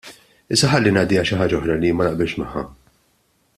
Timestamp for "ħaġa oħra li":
1.41-1.91